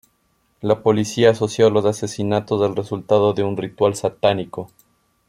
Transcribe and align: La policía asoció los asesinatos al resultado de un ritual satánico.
La 0.61 0.81
policía 0.81 1.29
asoció 1.29 1.69
los 1.69 1.85
asesinatos 1.85 2.59
al 2.63 2.75
resultado 2.75 3.33
de 3.33 3.43
un 3.43 3.55
ritual 3.55 3.93
satánico. 3.93 4.71